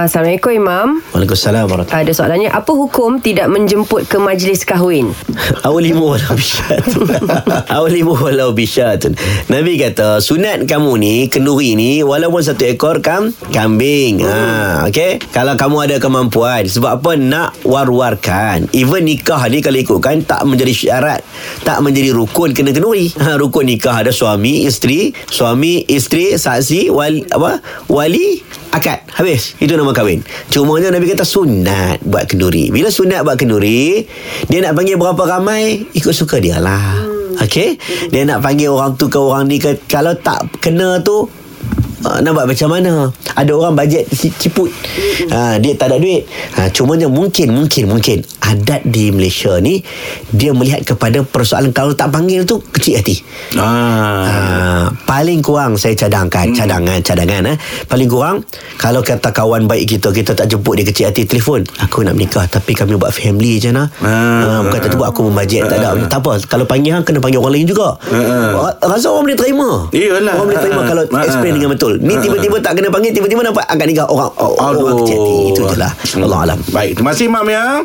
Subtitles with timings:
[0.00, 0.88] Uh, Assalamualaikum Imam.
[1.12, 2.48] Waalaikumsalam warahmatullahi Ada soalannya.
[2.48, 5.12] Apa hukum tidak menjemput ke majlis kahwin?
[5.68, 7.04] Awalimu walau bisyatun
[7.76, 9.12] Awalimu walau bisyatun
[9.52, 14.24] Nabi kata Sunat kamu ni Kenduri ni Walaupun satu ekor kam Kambing.
[14.24, 18.72] Ha, Okay Kalau kamu ada kemampuan Sebab apa Nak war-warkan?
[18.72, 21.20] Even nikah ni Kalau ikutkan Tak menjadi syarat.
[21.60, 23.12] Tak menjadi rukun Kena kenduri.
[23.20, 27.60] Ha, Rukun nikah ada suami Isteri Suami Isteri Saksi Wali Apa?
[27.92, 29.02] Wali Akad.
[29.18, 29.58] Habis.
[29.58, 30.20] Itu nama kahwin.
[30.50, 32.70] Cumanya Nabi kata Sunat Buat kenduri.
[32.70, 34.04] Bila sunat buat kenduri
[34.48, 37.20] Dia nak panggil berapa ramai Ikut suka dia lah.
[37.40, 37.80] Okey?
[38.12, 39.80] Dia nak panggil orang tu ke orang ni ke.
[39.88, 41.24] Kalau tak kena tu
[42.00, 42.92] Uh, nak buat macam mana
[43.30, 44.72] Ada orang bajet ciput
[45.28, 49.84] ha, Dia tak ada duit ha, Cumanya mungkin Mungkin Mungkin Adat di Malaysia ni
[50.26, 53.16] Dia melihat kepada persoalan Kalau tak panggil tu Kecil hati
[53.52, 54.22] Ah.
[54.22, 54.34] Ha,
[55.02, 56.56] paling kurang saya cadangkan hmm.
[56.56, 61.10] cadangan cadangan eh paling kurang kalau kata kawan baik kita kita tak jemput dia kecil
[61.10, 64.62] hati telefon aku nak menikah tapi kami buat family je nah Ah.
[64.62, 67.38] ha, bukan tak buat aku membajet tak ada tak apa kalau panggil hang kena panggil
[67.38, 68.70] orang lain juga Ah.
[68.80, 70.34] rasa orang boleh terima Iyalah.
[70.36, 70.86] orang boleh terima Ah.
[70.86, 71.24] kalau Ah.
[71.26, 74.98] explain dengan betul ni tiba-tiba tak kena panggil tiba-tiba nampak akad nikah orang orang Aduh.
[75.02, 75.18] kecil
[75.50, 77.82] itu je lah Allah alam Baik, terima kasih Imam ya.